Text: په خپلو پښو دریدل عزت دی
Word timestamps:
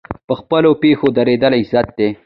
په 0.27 0.33
خپلو 0.39 0.69
پښو 0.81 1.07
دریدل 1.17 1.53
عزت 1.61 1.87
دی 1.97 2.09